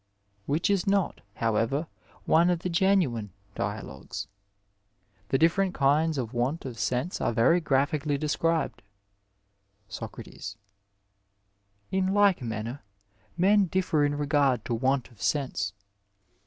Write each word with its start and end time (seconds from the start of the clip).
which 0.47 0.67
is 0.67 0.87
not, 0.87 1.21
how 1.35 1.55
ever, 1.55 1.85
one 2.25 2.49
of 2.49 2.61
the 2.61 2.69
genuine 2.71 3.29
Dialogues. 3.53 4.25
The 5.29 5.37
different 5.37 5.75
kinds 5.75 6.17
of 6.17 6.33
want 6.33 6.65
of 6.65 6.79
sense 6.79 7.21
are 7.21 7.31
very 7.31 7.59
graphically 7.61 8.17
described: 8.17 8.81
SooraUa. 9.91 10.55
In 11.91 12.15
like 12.15 12.41
manner 12.41 12.81
men 13.37 13.65
differ 13.65 14.03
in 14.03 14.15
regard 14.17 14.65
to 14.65 14.73
want 14.73 15.11
of 15.11 15.17
sexise. 15.19 15.71